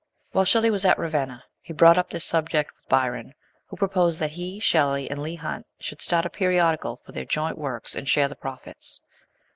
[0.31, 3.35] While Shelley was at Ravenna he brought up this subject with Byron,
[3.67, 7.55] who proposed that he, Shelley, and Leigh Hunt should start a periodical for their joint
[7.55, 9.01] works, and share the profits.